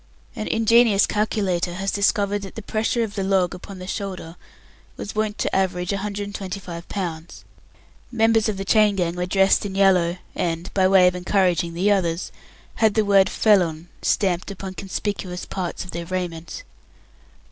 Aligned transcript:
An 0.35 0.47
ingenious 0.47 1.05
calculator 1.05 1.75
had 1.75 1.91
discovered 1.91 2.41
that 2.41 2.55
the 2.55 2.63
pressure 2.63 3.03
of 3.03 3.13
the 3.13 3.21
log 3.23 3.53
upon 3.53 3.77
the 3.77 3.85
shoulder 3.85 4.35
was 4.97 5.13
wont 5.13 5.37
to 5.37 5.55
average 5.55 5.91
125 5.91 6.87
lbs. 6.87 7.43
Members 8.11 8.49
of 8.49 8.57
the 8.57 8.65
chain 8.65 8.95
gang 8.95 9.13
were 9.15 9.27
dressed 9.27 9.63
in 9.63 9.75
yellow, 9.75 10.17
and 10.33 10.73
by 10.73 10.87
way 10.87 11.05
of 11.05 11.13
encouraging 11.13 11.75
the 11.75 11.91
others 11.91 12.31
had 12.77 12.95
the 12.95 13.05
word 13.05 13.29
"Felon" 13.29 13.89
stamped 14.01 14.49
upon 14.49 14.73
conspicuous 14.73 15.45
parts 15.45 15.83
of 15.83 15.91
their 15.91 16.07
raiment. 16.07 16.63